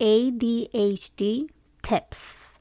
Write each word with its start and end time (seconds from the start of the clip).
ADHD 0.00 1.50
Tips. 1.80 2.60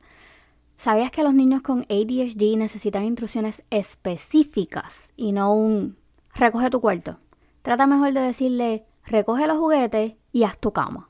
¿Sabías 0.77 1.11
que 1.11 1.23
los 1.23 1.33
niños 1.33 1.61
con 1.61 1.81
ADHD 1.89 2.55
necesitan 2.57 3.03
instrucciones 3.03 3.63
específicas 3.69 5.13
y 5.15 5.31
no 5.31 5.53
un 5.53 5.97
recoge 6.33 6.69
tu 6.69 6.81
cuarto? 6.81 7.17
Trata 7.61 7.87
mejor 7.87 8.13
de 8.13 8.21
decirle 8.21 8.85
recoge 9.03 9.47
los 9.47 9.57
juguetes 9.57 10.13
y 10.31 10.43
haz 10.43 10.57
tu 10.57 10.71
cama. 10.71 11.09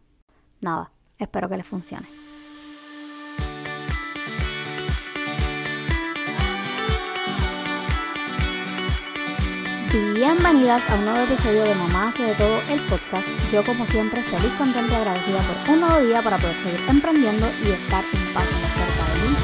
Nada, 0.61 0.91
espero 1.17 1.49
que 1.49 1.57
les 1.57 1.67
funcione. 1.67 2.26
Bienvenidas 9.97 10.87
a 10.91 10.95
un 10.95 11.05
nuevo 11.05 11.21
episodio 11.21 11.63
de 11.63 11.73
Mamá 11.73 12.09
hace 12.09 12.21
de 12.21 12.35
todo 12.35 12.59
el 12.69 12.79
podcast. 12.81 13.27
Yo 13.51 13.63
como 13.65 13.83
siempre 13.87 14.21
feliz, 14.21 14.53
contenta 14.55 14.91
y 14.91 14.95
agradecida 14.95 15.39
por 15.39 15.73
un 15.73 15.79
nuevo 15.79 16.01
día 16.05 16.21
para 16.21 16.37
poder 16.37 16.55
seguir 16.57 16.79
emprendiendo 16.87 17.47
y 17.65 17.71
estar 17.71 18.03
en 18.03 18.33
paz 18.33 18.45
cerca 18.75 19.03
de 19.11 19.27
mi 19.27 19.35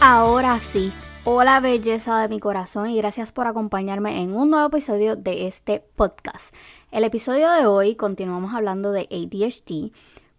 Ahora 0.00 0.58
sí, 0.58 0.92
hola 1.24 1.60
belleza 1.60 2.20
de 2.20 2.28
mi 2.28 2.38
corazón 2.38 2.90
y 2.90 2.98
gracias 2.98 3.32
por 3.32 3.46
acompañarme 3.46 4.20
en 4.20 4.34
un 4.34 4.50
nuevo 4.50 4.66
episodio 4.66 5.16
de 5.16 5.46
este 5.46 5.80
podcast. 5.96 6.54
El 6.90 7.04
episodio 7.04 7.50
de 7.52 7.64
hoy 7.64 7.94
continuamos 7.94 8.52
hablando 8.52 8.92
de 8.92 9.08
ADHD, 9.10 9.92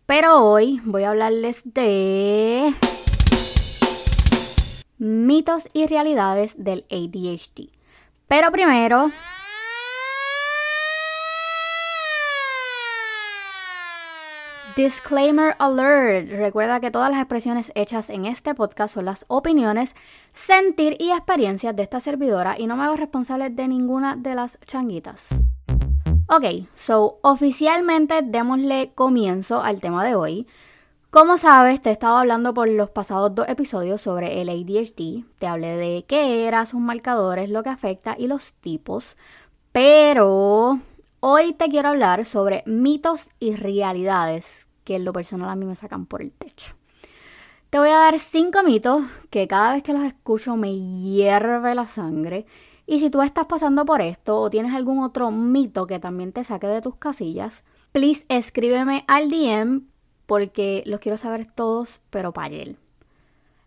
pero 0.05 0.45
hoy 0.45 0.79
voy 0.85 1.01
a 1.01 1.09
hablarles 1.09 1.61
de 1.63 2.75
mitos 4.99 5.67
y 5.73 5.87
realidades 5.87 6.53
del 6.63 6.85
ADHD. 6.91 7.74
Pero 8.27 8.51
primero... 8.51 9.11
Disclaimer 14.75 15.55
alert. 15.57 16.29
Recuerda 16.31 16.81
que 16.81 16.91
todas 16.91 17.09
las 17.09 17.21
expresiones 17.21 17.71
hechas 17.75 18.09
en 18.09 18.25
este 18.25 18.53
podcast 18.53 18.93
son 18.93 19.05
las 19.05 19.23
opiniones, 19.29 19.95
sentir 20.33 20.97
y 20.99 21.11
experiencias 21.11 21.73
de 21.73 21.83
esta 21.83 22.01
servidora 22.01 22.55
y 22.57 22.67
no 22.67 22.75
me 22.75 22.83
hago 22.83 22.97
responsable 22.97 23.49
de 23.49 23.69
ninguna 23.69 24.17
de 24.17 24.35
las 24.35 24.59
changuitas. 24.65 25.29
Ok, 26.27 26.67
so 26.73 27.19
oficialmente 27.21 28.21
démosle 28.21 28.91
comienzo 28.95 29.61
al 29.63 29.79
tema 29.79 30.03
de 30.03 30.15
hoy. 30.15 30.47
Como 31.15 31.37
sabes, 31.37 31.81
te 31.81 31.91
he 31.91 31.93
estado 31.93 32.17
hablando 32.17 32.53
por 32.53 32.67
los 32.67 32.89
pasados 32.89 33.33
dos 33.33 33.47
episodios 33.47 34.01
sobre 34.01 34.41
el 34.41 34.49
ADHD. 34.49 35.23
Te 35.39 35.47
hablé 35.47 35.77
de 35.77 36.03
qué 36.05 36.45
eran 36.45 36.67
sus 36.67 36.81
marcadores, 36.81 37.49
lo 37.49 37.63
que 37.63 37.69
afecta 37.69 38.17
y 38.19 38.27
los 38.27 38.51
tipos. 38.55 39.15
Pero 39.71 40.77
hoy 41.21 41.53
te 41.53 41.69
quiero 41.69 41.87
hablar 41.87 42.25
sobre 42.25 42.63
mitos 42.65 43.29
y 43.39 43.55
realidades 43.55 44.67
que 44.83 44.97
en 44.97 45.05
lo 45.05 45.13
personal 45.13 45.49
a 45.49 45.55
mí 45.55 45.65
me 45.65 45.77
sacan 45.77 46.05
por 46.05 46.21
el 46.21 46.33
techo. 46.33 46.73
Te 47.69 47.79
voy 47.79 47.91
a 47.91 47.97
dar 47.97 48.19
cinco 48.19 48.61
mitos 48.63 49.03
que 49.29 49.47
cada 49.47 49.71
vez 49.71 49.83
que 49.83 49.93
los 49.93 50.03
escucho 50.03 50.57
me 50.57 50.77
hierve 50.77 51.75
la 51.75 51.87
sangre. 51.87 52.45
Y 52.87 52.99
si 52.99 53.09
tú 53.09 53.21
estás 53.21 53.45
pasando 53.45 53.85
por 53.85 54.01
esto 54.01 54.41
o 54.41 54.49
tienes 54.49 54.73
algún 54.73 55.01
otro 55.01 55.31
mito 55.31 55.87
que 55.87 55.97
también 55.97 56.33
te 56.33 56.43
saque 56.43 56.67
de 56.67 56.81
tus 56.81 56.97
casillas, 56.97 57.63
please 57.93 58.25
escríbeme 58.27 59.05
al 59.07 59.29
DM 59.29 59.94
porque 60.25 60.83
los 60.85 60.99
quiero 60.99 61.17
saber 61.17 61.45
todos, 61.45 62.01
pero 62.09 62.31
para 62.31 62.53
él. 62.55 62.77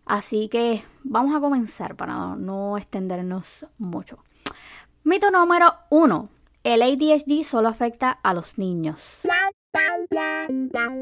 Así 0.04 0.48
que 0.48 0.82
vamos 1.04 1.36
a 1.36 1.40
comenzar 1.40 1.94
para 1.94 2.34
no, 2.36 2.78
extendernos 2.78 3.66
mucho. 3.76 4.18
Mito 5.04 5.30
número 5.30 5.74
uno. 5.90 6.30
El 6.64 6.82
ADHD 6.82 7.44
solo 7.44 7.68
afecta 7.68 8.10
a 8.10 8.34
los 8.34 8.58
niños. 8.58 9.20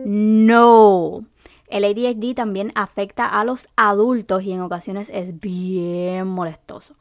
No. 0.05 1.25
El 1.69 1.85
ADHD 1.85 2.35
también 2.35 2.73
afecta 2.75 3.27
a 3.27 3.45
los 3.45 3.69
adultos 3.77 4.43
y 4.43 4.53
en 4.53 4.61
ocasiones 4.61 5.09
es 5.13 5.39
bien 5.41 6.27
molestoso. 6.27 6.95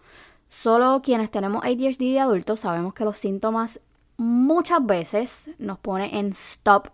Solo 0.50 1.02
quienes 1.04 1.30
tenemos 1.32 1.64
ADHD 1.64 2.14
de 2.14 2.20
adultos 2.20 2.62
sabemos 2.62 2.94
que 2.94 3.04
los 3.04 3.18
síntomas 3.18 3.80
muchas 4.18 4.86
veces 4.86 5.50
nos 5.58 5.80
pone 5.80 6.18
en 6.18 6.28
stop 6.28 6.88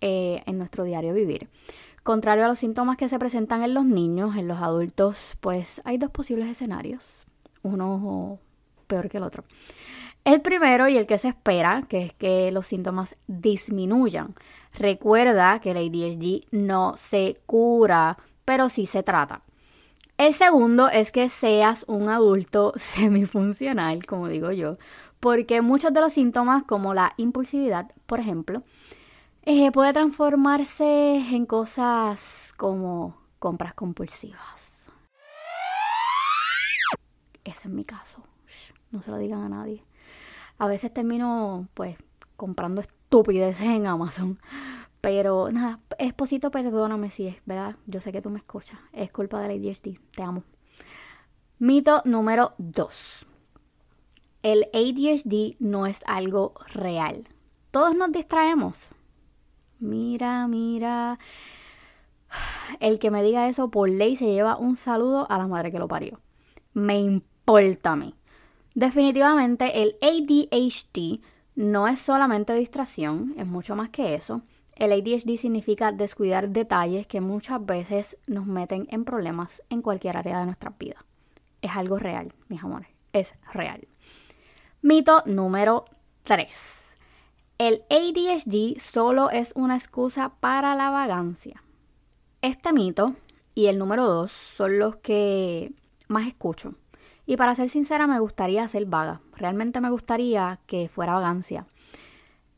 eh, 0.00 0.42
en 0.46 0.58
nuestro 0.58 0.84
diario 0.84 1.14
vivir. 1.14 1.48
Contrario 2.02 2.44
a 2.44 2.48
los 2.48 2.58
síntomas 2.58 2.96
que 2.96 3.08
se 3.08 3.18
presentan 3.18 3.62
en 3.62 3.74
los 3.74 3.84
niños, 3.84 4.36
en 4.36 4.48
los 4.48 4.58
adultos, 4.58 5.36
pues 5.40 5.82
hay 5.84 5.98
dos 5.98 6.10
posibles 6.10 6.48
escenarios, 6.48 7.26
uno 7.62 8.38
peor 8.86 9.08
que 9.08 9.18
el 9.18 9.22
otro. 9.22 9.44
El 10.24 10.40
primero 10.42 10.88
y 10.88 10.96
el 10.96 11.06
que 11.06 11.18
se 11.18 11.28
espera, 11.28 11.86
que 11.88 12.04
es 12.04 12.12
que 12.12 12.50
los 12.52 12.66
síntomas 12.66 13.16
disminuyan. 13.26 14.34
Recuerda 14.74 15.60
que 15.60 15.70
el 15.70 15.78
ADHD 15.78 16.46
no 16.50 16.94
se 16.96 17.40
cura, 17.46 18.18
pero 18.44 18.68
sí 18.68 18.86
se 18.86 19.02
trata. 19.02 19.42
El 20.18 20.34
segundo 20.34 20.90
es 20.90 21.12
que 21.12 21.30
seas 21.30 21.84
un 21.88 22.10
adulto 22.10 22.74
semifuncional, 22.76 24.04
como 24.04 24.28
digo 24.28 24.52
yo, 24.52 24.76
porque 25.18 25.62
muchos 25.62 25.92
de 25.92 26.00
los 26.00 26.12
síntomas, 26.12 26.64
como 26.64 26.92
la 26.92 27.14
impulsividad, 27.16 27.90
por 28.06 28.20
ejemplo, 28.20 28.62
eh, 29.42 29.72
puede 29.72 29.92
transformarse 29.92 31.16
en 31.34 31.46
cosas 31.46 32.52
como 32.56 33.16
compras 33.38 33.74
compulsivas. 33.74 34.86
Ese 37.44 37.68
es 37.68 37.74
mi 37.74 37.84
caso. 37.84 38.22
no 38.90 39.02
se 39.02 39.10
lo 39.10 39.18
digan 39.18 39.42
a 39.42 39.48
nadie. 39.48 39.84
A 40.58 40.66
veces 40.66 40.92
termino 40.92 41.68
pues 41.74 41.96
comprando 42.36 42.82
estupideces 42.82 43.66
en 43.66 43.86
Amazon. 43.86 44.38
Pero 45.00 45.50
nada, 45.50 45.80
esposito, 45.98 46.50
perdóname 46.50 47.10
si 47.10 47.26
es 47.28 47.36
verdad. 47.46 47.76
Yo 47.86 48.00
sé 48.00 48.12
que 48.12 48.20
tú 48.20 48.28
me 48.28 48.38
escuchas. 48.38 48.78
Es 48.92 49.10
culpa 49.10 49.40
de 49.40 49.48
la 49.48 49.54
ADHD. 49.54 49.98
Te 50.14 50.22
amo. 50.22 50.44
Mito 51.58 52.02
número 52.04 52.52
2. 52.58 53.26
El 54.42 54.64
ADHD 54.74 55.56
no 55.58 55.86
es 55.86 56.00
algo 56.06 56.54
real. 56.72 57.28
Todos 57.70 57.94
nos 57.94 58.12
distraemos. 58.12 58.90
Mira, 59.80 60.46
mira. 60.46 61.18
El 62.78 62.98
que 62.98 63.10
me 63.10 63.22
diga 63.22 63.48
eso 63.48 63.70
por 63.70 63.88
ley 63.88 64.16
se 64.16 64.26
lleva 64.26 64.56
un 64.56 64.76
saludo 64.76 65.26
a 65.30 65.38
la 65.38 65.46
madre 65.46 65.72
que 65.72 65.78
lo 65.78 65.88
parió. 65.88 66.20
Me 66.72 66.98
importa 66.98 67.92
a 67.92 67.96
mí. 67.96 68.14
Definitivamente 68.74 69.82
el 69.82 69.96
ADHD 70.00 71.20
no 71.56 71.88
es 71.88 72.00
solamente 72.00 72.54
distracción, 72.54 73.34
es 73.36 73.46
mucho 73.46 73.74
más 73.74 73.90
que 73.90 74.14
eso. 74.14 74.42
El 74.76 74.92
ADHD 74.92 75.36
significa 75.36 75.92
descuidar 75.92 76.48
detalles 76.50 77.06
que 77.06 77.20
muchas 77.20 77.64
veces 77.64 78.16
nos 78.26 78.46
meten 78.46 78.86
en 78.90 79.04
problemas 79.04 79.60
en 79.68 79.82
cualquier 79.82 80.16
área 80.16 80.38
de 80.38 80.46
nuestra 80.46 80.72
vida. 80.78 81.04
Es 81.60 81.72
algo 81.76 81.98
real, 81.98 82.32
mis 82.48 82.62
amores, 82.62 82.88
es 83.12 83.34
real. 83.52 83.86
Mito 84.80 85.22
número 85.26 85.84
3. 86.22 86.79
El 87.60 87.82
ADHD 87.90 88.80
solo 88.80 89.28
es 89.28 89.52
una 89.54 89.76
excusa 89.76 90.32
para 90.40 90.74
la 90.74 90.88
vagancia. 90.88 91.62
Este 92.40 92.72
mito 92.72 93.16
y 93.54 93.66
el 93.66 93.76
número 93.76 94.06
dos 94.06 94.32
son 94.32 94.78
los 94.78 94.96
que 94.96 95.70
más 96.08 96.26
escucho. 96.26 96.72
Y 97.26 97.36
para 97.36 97.54
ser 97.54 97.68
sincera, 97.68 98.06
me 98.06 98.18
gustaría 98.18 98.66
ser 98.66 98.86
vaga. 98.86 99.20
Realmente 99.36 99.82
me 99.82 99.90
gustaría 99.90 100.58
que 100.66 100.88
fuera 100.88 101.12
vagancia. 101.12 101.66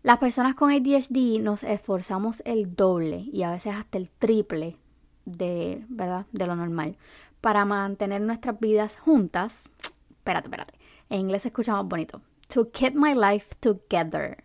Las 0.04 0.18
personas 0.18 0.54
con 0.54 0.70
ADHD 0.70 1.40
nos 1.42 1.64
esforzamos 1.64 2.40
el 2.46 2.76
doble 2.76 3.24
y 3.32 3.42
a 3.42 3.50
veces 3.50 3.74
hasta 3.74 3.98
el 3.98 4.08
triple 4.08 4.76
de, 5.24 5.84
¿verdad? 5.88 6.26
de 6.30 6.46
lo 6.46 6.54
normal 6.54 6.96
para 7.40 7.64
mantener 7.64 8.20
nuestras 8.20 8.60
vidas 8.60 8.96
juntas. 8.96 9.68
Espérate, 10.10 10.46
espérate. 10.46 10.74
En 11.10 11.18
inglés 11.18 11.42
se 11.42 11.48
escucha 11.48 11.72
más 11.72 11.86
bonito. 11.86 12.22
To 12.54 12.70
keep 12.70 12.94
my 12.94 13.14
life 13.16 13.56
together. 13.58 14.44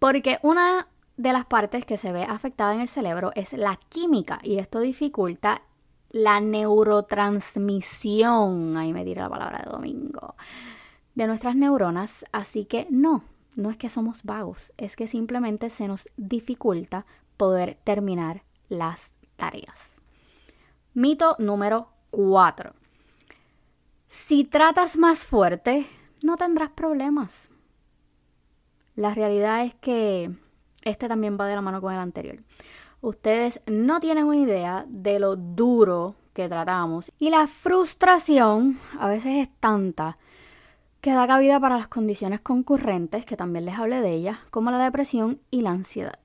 Porque 0.00 0.40
una 0.42 0.88
de 1.16 1.32
las 1.32 1.44
partes 1.44 1.84
que 1.84 1.98
se 1.98 2.12
ve 2.12 2.24
afectada 2.24 2.74
en 2.74 2.80
el 2.80 2.88
cerebro 2.88 3.30
es 3.36 3.52
la 3.52 3.78
química 3.90 4.40
y 4.42 4.58
esto 4.58 4.80
dificulta 4.80 5.62
la 6.08 6.40
neurotransmisión, 6.40 8.78
ahí 8.78 8.94
me 8.94 9.04
diré 9.04 9.20
la 9.20 9.28
palabra 9.28 9.62
de 9.64 9.70
domingo, 9.70 10.34
de 11.14 11.26
nuestras 11.26 11.54
neuronas. 11.54 12.24
Así 12.32 12.64
que 12.64 12.86
no, 12.90 13.24
no 13.56 13.68
es 13.70 13.76
que 13.76 13.90
somos 13.90 14.22
vagos, 14.24 14.72
es 14.78 14.96
que 14.96 15.06
simplemente 15.06 15.68
se 15.68 15.86
nos 15.86 16.08
dificulta 16.16 17.04
poder 17.36 17.78
terminar 17.84 18.42
las 18.70 19.12
tareas. 19.36 20.00
Mito 20.94 21.36
número 21.38 21.90
4. 22.10 22.72
Si 24.08 24.44
tratas 24.44 24.96
más 24.96 25.26
fuerte, 25.26 25.86
no 26.22 26.38
tendrás 26.38 26.70
problemas. 26.70 27.49
La 28.96 29.14
realidad 29.14 29.64
es 29.64 29.74
que 29.74 30.30
este 30.82 31.08
también 31.08 31.38
va 31.40 31.46
de 31.46 31.54
la 31.54 31.62
mano 31.62 31.80
con 31.80 31.92
el 31.92 31.98
anterior. 31.98 32.42
Ustedes 33.00 33.60
no 33.66 34.00
tienen 34.00 34.24
una 34.24 34.36
idea 34.36 34.84
de 34.88 35.18
lo 35.18 35.36
duro 35.36 36.16
que 36.32 36.48
tratamos 36.48 37.12
y 37.18 37.30
la 37.30 37.46
frustración 37.46 38.78
a 38.98 39.08
veces 39.08 39.36
es 39.36 39.48
tanta 39.58 40.18
que 41.00 41.12
da 41.12 41.26
cabida 41.26 41.58
para 41.58 41.78
las 41.78 41.88
condiciones 41.88 42.40
concurrentes, 42.40 43.24
que 43.24 43.36
también 43.36 43.64
les 43.64 43.78
hablé 43.78 44.02
de 44.02 44.12
ellas, 44.12 44.38
como 44.50 44.70
la 44.70 44.78
depresión 44.78 45.40
y 45.50 45.62
la 45.62 45.70
ansiedad. 45.70 46.18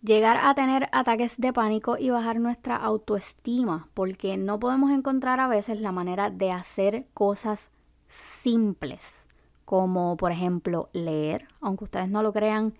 llegar 0.00 0.38
a 0.40 0.54
tener 0.54 0.88
ataques 0.92 1.38
de 1.38 1.52
pánico 1.52 1.96
y 1.98 2.10
bajar 2.10 2.38
nuestra 2.38 2.76
autoestima, 2.76 3.88
porque 3.94 4.36
no 4.36 4.60
podemos 4.60 4.92
encontrar 4.92 5.40
a 5.40 5.48
veces 5.48 5.80
la 5.80 5.90
manera 5.90 6.30
de 6.30 6.52
hacer 6.52 7.06
cosas 7.14 7.72
simples, 8.08 9.17
como 9.68 10.16
por 10.16 10.32
ejemplo 10.32 10.88
leer, 10.94 11.46
aunque 11.60 11.84
ustedes 11.84 12.08
no 12.08 12.22
lo 12.22 12.32
crean, 12.32 12.72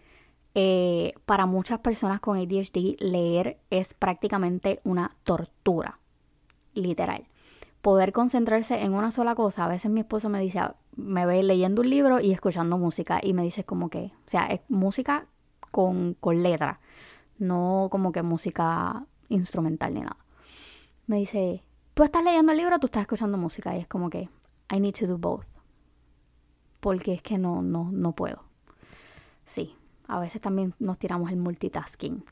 eh, 0.55 1.13
para 1.27 1.45
muchas 1.45 1.81
personas 1.81 2.19
con 2.19 2.39
ADHD 2.39 2.97
leer 3.01 3.59
es 3.69 3.93
prácticamente 3.93 4.81
una 4.85 5.15
tortura, 5.23 5.99
literal. 6.73 7.27
Poder 7.83 8.13
concentrarse 8.13 8.83
en 8.83 8.95
una 8.95 9.11
sola 9.11 9.35
cosa, 9.35 9.67
a 9.67 9.69
veces 9.69 9.91
mi 9.91 10.01
esposo 10.01 10.31
me 10.31 10.41
dice, 10.41 10.63
me 10.97 11.27
ve 11.27 11.43
leyendo 11.43 11.83
un 11.83 11.91
libro 11.91 12.21
y 12.21 12.33
escuchando 12.33 12.79
música 12.79 13.21
y 13.23 13.35
me 13.35 13.43
dice 13.43 13.65
como 13.65 13.91
que, 13.91 14.05
o 14.05 14.25
sea, 14.25 14.47
es 14.47 14.61
música 14.71 15.27
con, 15.71 16.15
con 16.15 16.43
letra 16.43 16.81
no 17.39 17.89
como 17.91 18.13
que 18.13 18.23
música 18.23 19.05
instrumental 19.29 19.93
ni 19.93 20.01
nada. 20.01 20.17
Me 21.07 21.17
dice, 21.17 21.63
tú 21.93 22.03
estás 22.03 22.25
leyendo 22.25 22.53
el 22.53 22.57
libro 22.57 22.77
o 22.77 22.79
tú 22.79 22.87
estás 22.87 23.03
escuchando 23.03 23.37
música 23.37 23.77
y 23.77 23.81
es 23.81 23.87
como 23.87 24.09
que, 24.09 24.31
I 24.75 24.81
need 24.81 24.95
to 24.95 25.07
do 25.07 25.19
both. 25.19 25.58
Porque 26.81 27.15
es 27.15 27.23
que 27.23 27.39
no, 27.39 27.63
no, 27.63 27.91
no 27.93 28.13
puedo. 28.13 28.45
Sí, 29.45 29.75
a 30.07 30.21
veces 30.21 30.41
también 30.41 30.75
nos 30.79 30.99
tiramos 30.99 31.31
el 31.31 31.39
multitasking. 31.39 32.25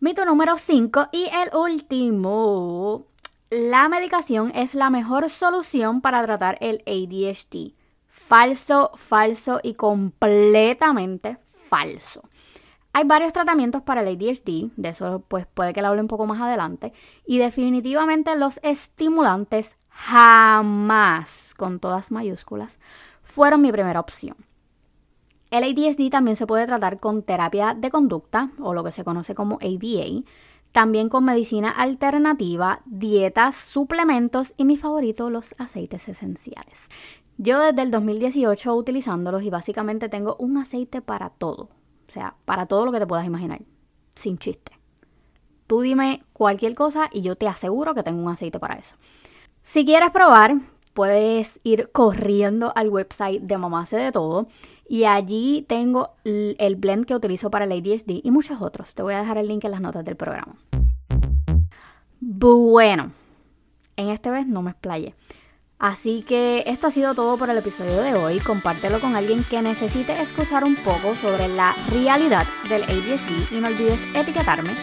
Mito 0.00 0.24
número 0.24 0.58
5 0.58 1.08
y 1.12 1.28
el 1.42 1.56
último. 1.56 3.06
La 3.50 3.88
medicación 3.88 4.52
es 4.54 4.74
la 4.74 4.90
mejor 4.90 5.30
solución 5.30 6.00
para 6.00 6.24
tratar 6.24 6.58
el 6.60 6.82
ADHD. 6.86 7.74
Falso, 8.08 8.90
falso 8.94 9.60
y 9.62 9.74
completamente 9.74 11.38
falso. 11.68 12.22
Hay 12.92 13.04
varios 13.04 13.32
tratamientos 13.32 13.82
para 13.82 14.00
el 14.00 14.08
ADHD, 14.08 14.70
de 14.76 14.88
eso 14.88 15.22
pues 15.28 15.46
puede 15.46 15.74
que 15.74 15.82
le 15.82 15.86
hable 15.86 16.00
un 16.00 16.08
poco 16.08 16.24
más 16.24 16.40
adelante, 16.40 16.94
y 17.26 17.36
definitivamente 17.36 18.34
los 18.36 18.58
estimulantes 18.62 19.76
jamás, 19.90 21.52
con 21.58 21.78
todas 21.78 22.10
mayúsculas, 22.10 22.78
fueron 23.26 23.60
mi 23.60 23.72
primera 23.72 23.98
opción. 23.98 24.36
El 25.50 25.64
ADHD 25.64 26.10
también 26.10 26.36
se 26.36 26.46
puede 26.46 26.66
tratar 26.66 27.00
con 27.00 27.22
terapia 27.22 27.74
de 27.74 27.90
conducta, 27.90 28.50
o 28.60 28.72
lo 28.72 28.84
que 28.84 28.92
se 28.92 29.04
conoce 29.04 29.34
como 29.34 29.56
ABA, 29.56 30.22
también 30.72 31.08
con 31.08 31.24
medicina 31.24 31.70
alternativa, 31.70 32.82
dietas, 32.84 33.56
suplementos 33.56 34.54
y 34.56 34.64
mi 34.64 34.76
favorito, 34.76 35.28
los 35.28 35.54
aceites 35.58 36.08
esenciales. 36.08 36.78
Yo 37.36 37.60
desde 37.60 37.82
el 37.82 37.90
2018 37.90 38.74
utilizándolos 38.74 39.42
y 39.42 39.50
básicamente 39.50 40.08
tengo 40.08 40.36
un 40.38 40.56
aceite 40.58 41.02
para 41.02 41.30
todo. 41.30 41.70
O 42.08 42.12
sea, 42.12 42.36
para 42.44 42.66
todo 42.66 42.84
lo 42.84 42.92
que 42.92 43.00
te 43.00 43.06
puedas 43.06 43.26
imaginar. 43.26 43.62
Sin 44.14 44.38
chiste. 44.38 44.72
Tú 45.66 45.80
dime 45.80 46.22
cualquier 46.32 46.74
cosa 46.74 47.10
y 47.12 47.22
yo 47.22 47.36
te 47.36 47.48
aseguro 47.48 47.94
que 47.94 48.04
tengo 48.04 48.22
un 48.22 48.30
aceite 48.30 48.60
para 48.60 48.74
eso. 48.74 48.96
Si 49.62 49.84
quieres 49.84 50.10
probar, 50.10 50.54
puedes 50.96 51.60
ir 51.62 51.90
corriendo 51.92 52.72
al 52.74 52.88
website 52.88 53.42
de 53.42 53.58
Mamá 53.58 53.82
hace 53.82 53.96
de 53.98 54.12
todo 54.12 54.48
y 54.88 55.04
allí 55.04 55.66
tengo 55.68 56.14
el 56.24 56.76
blend 56.76 57.04
que 57.04 57.14
utilizo 57.14 57.50
para 57.50 57.66
el 57.66 57.72
ADHD 57.72 58.22
y 58.24 58.30
muchos 58.30 58.62
otros. 58.62 58.94
Te 58.94 59.02
voy 59.02 59.12
a 59.12 59.20
dejar 59.20 59.36
el 59.36 59.46
link 59.46 59.64
en 59.64 59.72
las 59.72 59.82
notas 59.82 60.06
del 60.06 60.16
programa. 60.16 60.56
Bueno, 62.18 63.12
en 63.96 64.08
este 64.08 64.30
vez 64.30 64.46
no 64.46 64.62
me 64.62 64.70
explayé. 64.70 65.14
Así 65.78 66.22
que 66.22 66.64
esto 66.66 66.86
ha 66.86 66.90
sido 66.90 67.14
todo 67.14 67.36
por 67.36 67.50
el 67.50 67.58
episodio 67.58 68.00
de 68.00 68.14
hoy. 68.14 68.38
Compártelo 68.38 68.98
con 68.98 69.14
alguien 69.16 69.44
que 69.44 69.60
necesite 69.60 70.18
escuchar 70.22 70.64
un 70.64 70.76
poco 70.76 71.14
sobre 71.16 71.48
la 71.48 71.76
realidad 71.90 72.46
del 72.70 72.84
ADHD 72.84 73.52
y 73.54 73.60
no 73.60 73.68
olvides 73.68 74.00
etiquetarme. 74.14 74.74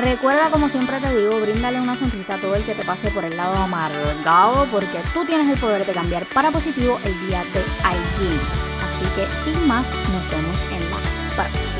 Recuerda, 0.00 0.50
como 0.50 0.68
siempre 0.68 0.98
te 1.00 1.14
digo, 1.14 1.38
bríndale 1.38 1.80
una 1.80 1.96
sonrisa 1.96 2.34
a 2.34 2.38
todo 2.38 2.54
el 2.54 2.64
que 2.64 2.74
te 2.74 2.84
pase 2.84 3.10
por 3.10 3.24
el 3.24 3.36
lado 3.36 3.54
amargado 3.56 4.66
porque 4.70 5.00
tú 5.12 5.24
tienes 5.26 5.48
el 5.48 5.58
poder 5.60 5.84
de 5.84 5.92
cambiar 5.92 6.24
para 6.26 6.50
positivo 6.50 6.98
el 7.04 7.26
día 7.26 7.44
de 7.52 7.62
alguien. 7.84 8.40
Así 8.82 9.04
que 9.14 9.26
sin 9.44 9.68
más, 9.68 9.84
nos 10.12 10.30
vemos 10.30 10.58
en 10.70 10.90
la 10.90 10.96
próxima. 11.34 11.71